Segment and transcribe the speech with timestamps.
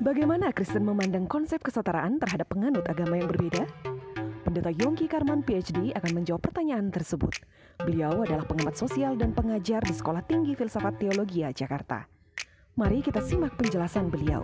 [0.00, 3.68] Bagaimana Kristen memandang konsep kesetaraan terhadap penganut agama yang berbeda?
[4.48, 7.36] Pendeta Yongki Karman PhD akan menjawab pertanyaan tersebut.
[7.84, 12.08] Beliau adalah pengamat sosial dan pengajar di Sekolah Tinggi Filsafat Teologia Jakarta.
[12.80, 14.40] Mari kita simak penjelasan beliau.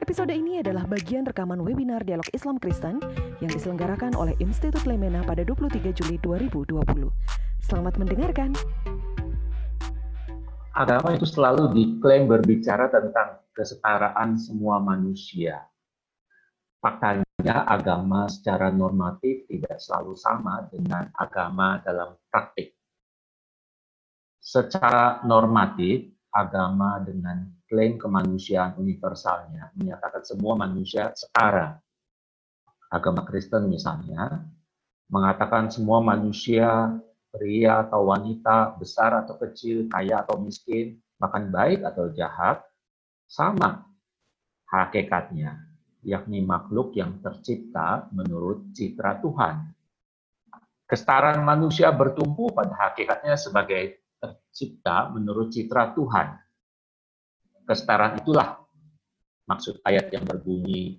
[0.00, 3.04] Episode ini adalah bagian rekaman webinar Dialog Islam Kristen
[3.44, 6.80] yang diselenggarakan oleh Institut Lemena pada 23 Juli 2020.
[7.60, 8.56] Selamat mendengarkan.
[10.80, 15.60] Agama itu selalu diklaim berbicara tentang kesetaraan semua manusia.
[16.80, 22.72] Faktanya agama secara normatif tidak selalu sama dengan agama dalam praktik.
[24.40, 31.76] Secara normatif, agama dengan klaim kemanusiaan universalnya menyatakan semua manusia setara.
[32.88, 34.48] Agama Kristen misalnya
[35.12, 36.96] mengatakan semua manusia,
[37.30, 42.60] pria atau wanita, besar atau kecil, kaya atau miskin, bahkan baik atau jahat,
[43.30, 43.86] sama
[44.66, 45.58] hakikatnya,
[46.02, 49.70] yakni makhluk yang tercipta menurut citra Tuhan.
[50.90, 56.34] Kesetaraan manusia bertumbuh pada hakikatnya sebagai tercipta menurut citra Tuhan.
[57.62, 58.58] Kesetaraan itulah
[59.46, 60.98] maksud ayat yang berbunyi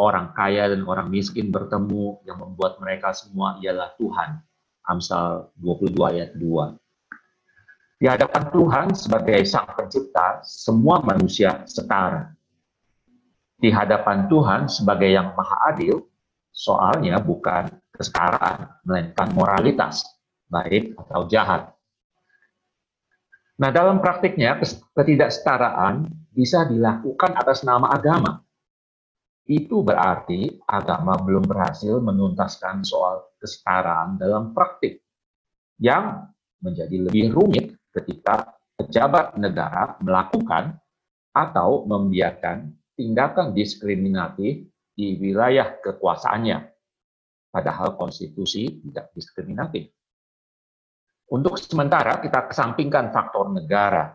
[0.00, 4.40] orang kaya dan orang miskin bertemu yang membuat mereka semua ialah Tuhan.
[4.86, 6.78] Amsal 22 ayat 2.
[8.02, 12.34] Di hadapan Tuhan sebagai Sang Pencipta, semua manusia setara.
[13.62, 16.02] Di hadapan Tuhan sebagai yang maha adil,
[16.50, 20.02] soalnya bukan kesetaraan, melainkan moralitas,
[20.50, 21.70] baik atau jahat.
[23.62, 24.58] Nah, dalam praktiknya,
[24.98, 28.42] ketidaksetaraan bisa dilakukan atas nama agama.
[29.42, 35.02] Itu berarti agama belum berhasil menuntaskan soal kesetaraan dalam praktik,
[35.82, 36.30] yang
[36.62, 40.78] menjadi lebih rumit ketika pejabat negara melakukan
[41.34, 44.62] atau membiarkan tindakan diskriminatif
[44.94, 46.58] di wilayah kekuasaannya,
[47.50, 49.90] padahal konstitusi tidak diskriminatif.
[51.32, 54.12] Untuk sementara kita kesampingkan faktor negara.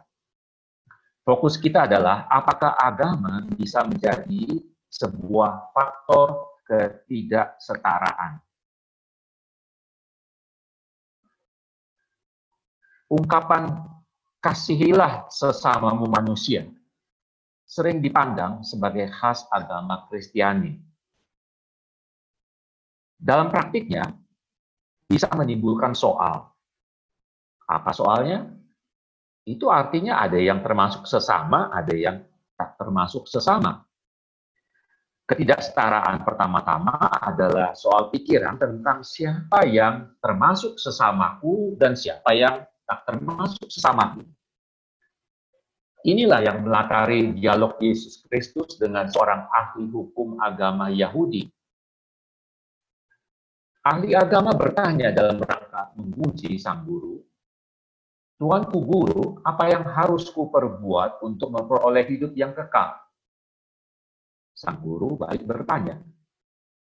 [1.26, 8.48] Fokus kita adalah apakah agama bisa menjadi sebuah faktor ketidaksetaraan.
[13.08, 13.88] ungkapan
[14.44, 16.68] kasihilah sesamamu manusia
[17.68, 20.80] sering dipandang sebagai khas agama Kristiani.
[23.18, 24.08] Dalam praktiknya,
[25.10, 26.48] bisa menimbulkan soal.
[27.68, 28.46] Apa soalnya?
[29.44, 32.24] Itu artinya ada yang termasuk sesama, ada yang
[32.56, 33.87] tak termasuk sesama.
[35.28, 43.68] Ketidaksetaraan pertama-tama adalah soal pikiran tentang siapa yang termasuk sesamaku dan siapa yang tak termasuk
[43.68, 44.16] sesama.
[46.08, 51.44] Inilah yang melatari dialog Yesus Kristus dengan seorang ahli hukum agama Yahudi.
[53.84, 57.20] Ahli agama bertanya dalam rangka menguji sang guru,
[58.38, 63.07] Tuanku guru, apa yang harus ku perbuat untuk memperoleh hidup yang kekal?
[64.58, 66.02] Sang guru balik bertanya,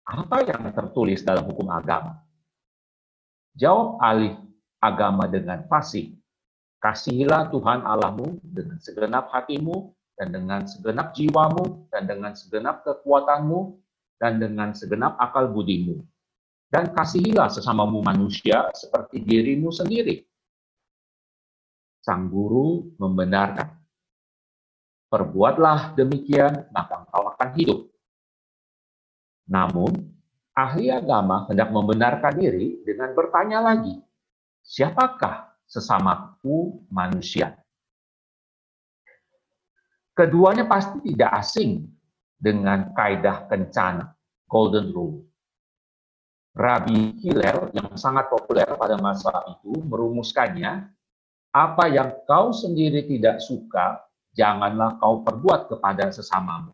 [0.05, 2.21] apa yang tertulis dalam hukum agama?
[3.57, 4.29] Jawab ahli
[4.77, 6.13] agama dengan fasih.
[6.77, 13.81] Kasihilah Tuhan Allahmu dengan segenap hatimu, dan dengan segenap jiwamu, dan dengan segenap kekuatanmu,
[14.21, 15.97] dan dengan segenap akal budimu.
[16.69, 20.21] Dan kasihilah sesamamu manusia seperti dirimu sendiri.
[22.05, 23.81] Sang guru membenarkan.
[25.09, 27.02] Perbuatlah demikian, maka
[27.43, 27.91] akan hidup.
[29.51, 29.91] Namun,
[30.55, 33.99] ahli agama hendak membenarkan diri dengan bertanya lagi,
[34.63, 37.59] siapakah sesamaku manusia?
[40.15, 41.83] Keduanya pasti tidak asing
[42.39, 44.15] dengan kaidah kencana,
[44.47, 45.27] golden rule.
[46.53, 50.85] Rabi Hillel yang sangat populer pada masa itu merumuskannya,
[51.49, 54.05] apa yang kau sendiri tidak suka,
[54.37, 56.69] janganlah kau perbuat kepada sesamamu.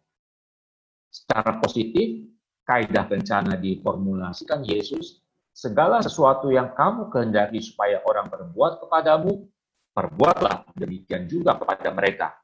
[1.09, 2.29] Secara positif,
[2.69, 9.50] kaidah kencana diformulasikan Yesus segala sesuatu yang kamu kehendaki supaya orang berbuat kepadamu,
[9.91, 12.38] perbuatlah demikian juga kepada mereka.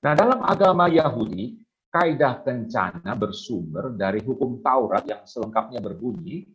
[0.00, 1.60] Nah, dalam agama Yahudi,
[1.90, 6.46] kaidah kencana bersumber dari hukum Taurat yang selengkapnya berbunyi,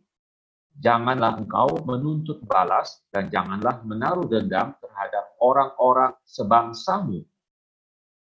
[0.80, 7.22] janganlah engkau menuntut balas dan janganlah menaruh dendam terhadap orang-orang sebangsamu,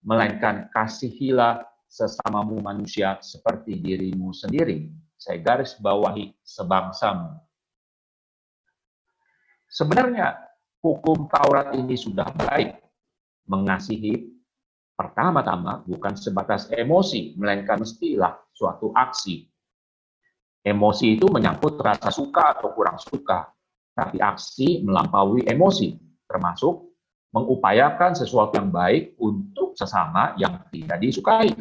[0.05, 7.41] melainkan kasihilah sesamamu manusia seperti dirimu sendiri saya garis bawahi sebangsamu.
[9.67, 10.37] Sebenarnya
[10.79, 12.77] hukum Taurat ini sudah baik,
[13.49, 14.37] mengasihi,
[14.97, 19.45] Pertama-tama bukan sebatas emosi, melainkan mestilah suatu aksi.
[20.65, 23.45] Emosi itu menyangkut rasa suka atau kurang suka,
[23.93, 25.93] tapi aksi melampaui emosi,
[26.25, 26.97] termasuk
[27.29, 31.53] mengupayakan sesuatu yang baik untuk sesama yang tidak disukai.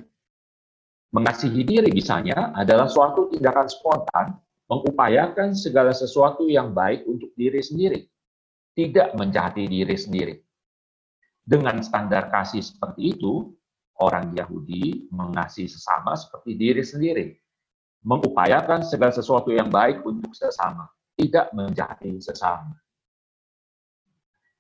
[1.16, 4.36] Mengasihi diri misalnya adalah suatu tindakan spontan
[4.68, 8.04] mengupayakan segala sesuatu yang baik untuk diri sendiri,
[8.76, 10.36] tidak menjahati diri sendiri.
[11.40, 13.48] Dengan standar kasih seperti itu,
[13.96, 17.32] orang Yahudi mengasihi sesama seperti diri sendiri,
[18.04, 20.84] mengupayakan segala sesuatu yang baik untuk sesama,
[21.16, 22.76] tidak menjahati sesama.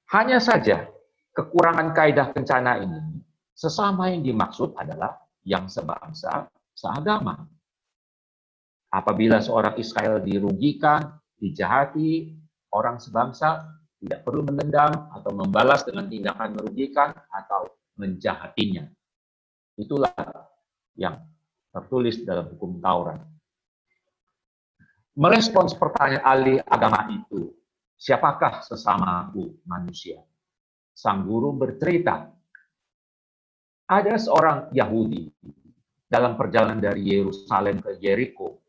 [0.08, 0.88] Hanya saja
[1.36, 3.20] kekurangan kaidah kencana ini,
[3.52, 7.46] sesama yang dimaksud adalah yang sebangsa, seagama.
[8.90, 12.34] Apabila seorang Israel dirugikan, dijahati,
[12.74, 13.62] orang sebangsa
[14.02, 18.84] tidak perlu menendam atau membalas dengan tindakan merugikan atau menjahatinya.
[19.78, 20.12] Itulah
[20.98, 21.22] yang
[21.70, 23.20] tertulis dalam hukum Taurat.
[25.16, 27.54] Merespons pertanyaan ahli agama itu,
[27.96, 30.20] siapakah sesamaku manusia?
[30.96, 32.24] sang guru bercerita,
[33.86, 35.30] ada seorang Yahudi
[36.10, 38.62] dalam perjalanan dari Yerusalem ke Jericho,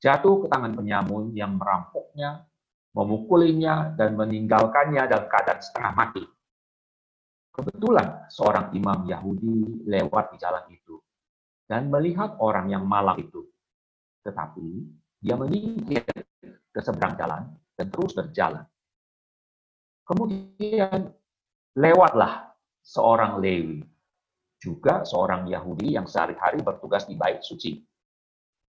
[0.00, 2.44] jatuh ke tangan penyamun yang merampoknya,
[2.92, 6.24] memukulinya, dan meninggalkannya dalam keadaan setengah mati.
[7.52, 10.96] Kebetulan seorang imam Yahudi lewat di jalan itu
[11.68, 13.44] dan melihat orang yang malang itu.
[14.24, 14.68] Tetapi
[15.20, 16.04] dia menyingkir
[16.72, 18.64] ke seberang jalan dan terus berjalan.
[20.08, 21.12] Kemudian
[21.76, 23.84] lewatlah seorang Lewi,
[24.62, 27.82] juga seorang Yahudi yang sehari-hari bertugas di bait suci.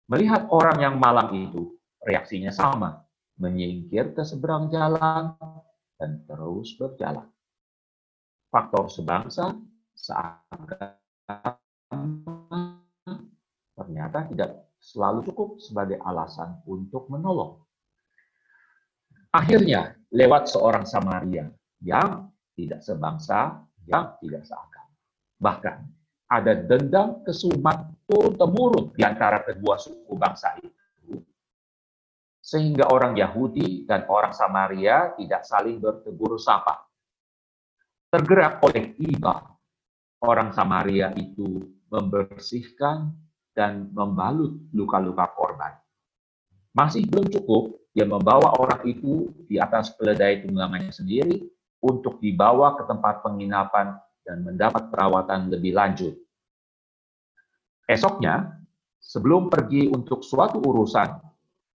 [0.07, 1.75] Melihat orang yang malang itu,
[2.07, 3.03] reaksinya sama,
[3.35, 5.35] menyingkir ke seberang jalan
[5.99, 7.27] dan terus berjalan.
[8.47, 9.51] Faktor sebangsa,
[9.91, 10.95] seagama,
[13.75, 17.59] ternyata tidak selalu cukup sebagai alasan untuk menolong.
[19.31, 21.47] Akhirnya, lewat seorang Samaria
[21.83, 24.80] yang tidak sebangsa, yang tidak seagama.
[25.41, 25.77] Bahkan
[26.29, 31.17] ada dendam kesumat turun-temurun di antara kedua suku bangsa itu,
[32.39, 36.85] sehingga orang Yahudi dan orang Samaria tidak saling bertegur sapa.
[38.13, 39.55] Tergerak oleh iba,
[40.21, 43.11] orang Samaria itu membersihkan
[43.51, 45.73] dan membalut luka-luka korban.
[46.71, 51.43] Masih belum cukup, dia membawa orang itu di atas keledai tunggangannya sendiri
[51.83, 56.13] untuk dibawa ke tempat penginapan dan mendapat perawatan lebih lanjut.
[57.89, 58.61] Esoknya,
[59.01, 61.09] sebelum pergi untuk suatu urusan,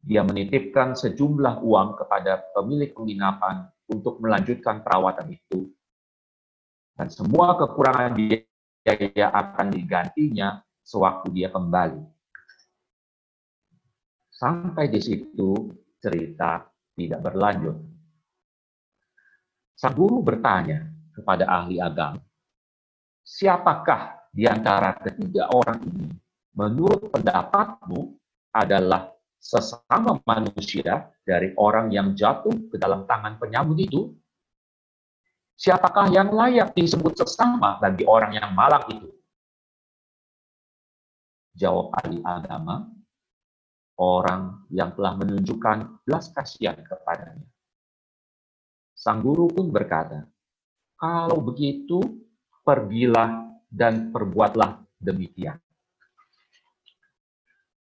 [0.03, 5.71] dia menitipkan sejumlah uang kepada pemilik penginapan untuk melanjutkan perawatan itu.
[6.99, 12.03] Dan semua kekurangan biaya akan digantinya sewaktu dia kembali.
[14.29, 15.71] Sampai di situ
[16.03, 16.67] cerita
[16.99, 17.79] tidak berlanjut.
[19.79, 20.83] Sang guru bertanya
[21.15, 22.19] kepada ahli agama,
[23.23, 26.09] siapakah di antara ketiga orang ini
[26.53, 28.19] menurut pendapatmu
[28.53, 34.15] adalah sesama manusia dari orang yang jatuh ke dalam tangan penyamun itu?
[35.59, 39.11] Siapakah yang layak disebut sesama bagi orang yang malang itu?
[41.55, 42.89] Jawab ahli agama,
[44.01, 47.47] orang yang telah menunjukkan belas kasihan kepadanya.
[48.97, 50.27] Sang guru pun berkata,
[50.97, 52.01] kalau begitu,
[52.63, 55.59] pergilah dan perbuatlah demikian.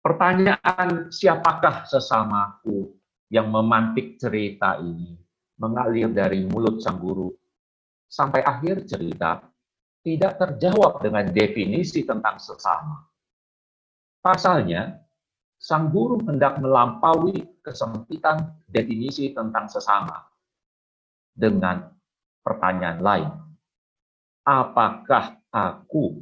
[0.02, 2.90] Pertanyaan siapakah sesamaku
[3.30, 5.14] yang memantik cerita ini
[5.62, 7.30] mengalir dari mulut sang guru
[8.10, 9.40] sampai akhir cerita
[10.02, 13.06] tidak terjawab dengan definisi tentang sesama.
[14.18, 14.98] Pasalnya,
[15.62, 20.18] sang guru hendak melampaui kesempitan definisi tentang sesama
[21.30, 21.86] dengan
[22.42, 23.30] pertanyaan lain.
[24.42, 26.18] Apakah aku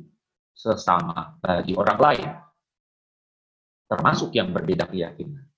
[0.52, 2.28] sesama bagi orang lain?
[3.88, 5.48] Termasuk yang berbeda keyakinan.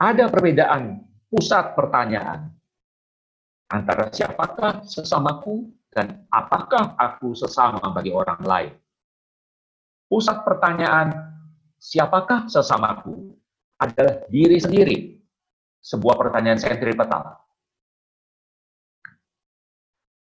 [0.00, 2.48] Ada perbedaan pusat pertanyaan
[3.68, 8.72] antara siapakah sesamaku dan apakah aku sesama bagi orang lain.
[10.10, 11.08] Pusat pertanyaan
[11.78, 13.36] siapakah sesamaku
[13.78, 14.98] adalah diri sendiri
[15.84, 17.49] sebuah pertanyaan sentripetal.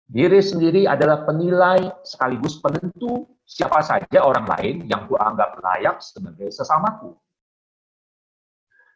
[0.06, 7.18] Diri sendiri adalah penilai sekaligus penentu siapa saja orang lain yang kuanggap layak sebagai sesamaku.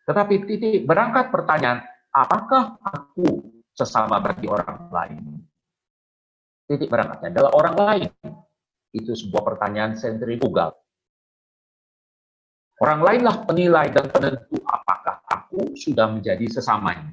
[0.06, 3.42] Tetapi titik berangkat pertanyaan, apakah aku
[3.74, 5.50] sesama bagi orang lain?
[6.70, 8.12] titik berangkatnya adalah orang lain.
[8.94, 10.78] Itu sebuah pertanyaan sentrifugal.
[12.80, 17.12] Orang lainlah penilai dan penentu apakah aku sudah menjadi sesamanya.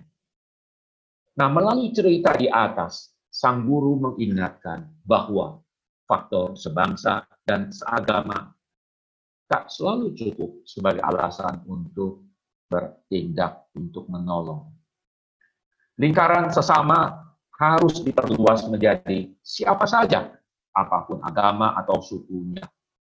[1.37, 5.61] Nah, melalui cerita di atas, sang guru mengingatkan bahwa
[6.09, 8.57] faktor sebangsa dan seagama
[9.45, 12.25] tak selalu cukup sebagai alasan untuk
[12.65, 14.73] bertindak untuk menolong.
[16.01, 17.29] Lingkaran sesama
[17.61, 20.33] harus diperluas menjadi siapa saja,
[20.73, 22.65] apa pun agama atau sukunya,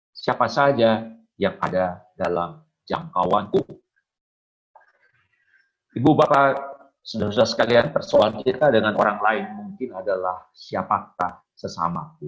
[0.09, 3.61] siapa saja yang ada dalam jangkauanku.
[5.93, 6.76] Ibu Bapak,
[7.07, 12.27] saudara sekalian, persoalan kita dengan orang lain mungkin adalah siapakah sesamaku.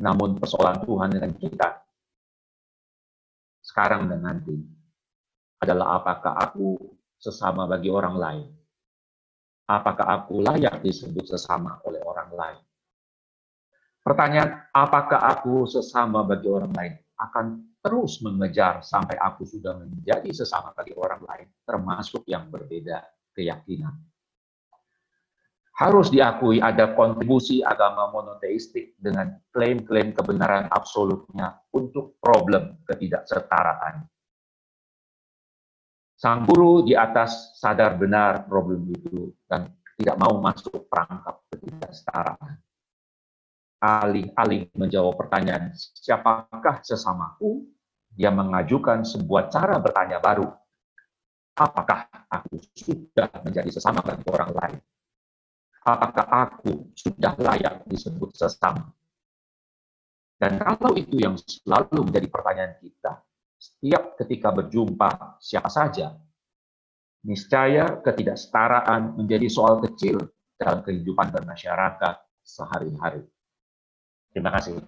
[0.00, 1.68] Namun persoalan Tuhan dengan kita
[3.60, 4.56] sekarang dan nanti
[5.60, 6.80] adalah apakah aku
[7.20, 8.48] sesama bagi orang lain?
[9.68, 12.62] Apakah aku layak disebut sesama oleh orang lain?
[14.04, 17.46] Pertanyaan, apakah aku sesama bagi orang lain akan
[17.80, 23.98] terus mengejar sampai aku sudah menjadi sesama bagi orang lain, termasuk yang berbeda keyakinan.
[25.74, 34.06] Harus diakui ada kontribusi agama monoteistik dengan klaim-klaim kebenaran absolutnya untuk problem ketidaksetaraan
[36.24, 39.68] Sang guru di atas sadar benar problem itu dan
[40.00, 42.56] tidak mau masuk perangkap ketidaksetaraan.
[43.84, 47.68] Alih-alih menjawab pertanyaan, siapakah sesamaku?
[48.16, 50.48] Dia mengajukan sebuah cara bertanya baru.
[51.54, 54.78] Apakah aku sudah menjadi sesama bagi orang lain?
[55.86, 58.90] Apakah aku sudah layak disebut sesama?
[60.34, 63.22] Dan kalau itu yang selalu menjadi pertanyaan kita,
[63.54, 66.18] setiap ketika berjumpa siapa saja,
[67.22, 70.26] niscaya ketidaksetaraan menjadi soal kecil
[70.58, 73.22] dalam kehidupan bermasyarakat sehari-hari.
[74.34, 74.82] Terima kasih.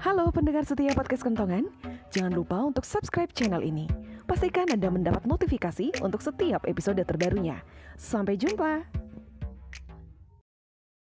[0.00, 1.68] Halo pendengar setia podcast Kentongan,
[2.08, 4.13] jangan lupa untuk subscribe channel ini.
[4.24, 7.60] Pastikan Anda mendapat notifikasi untuk setiap episode terbarunya.
[8.00, 9.03] Sampai jumpa.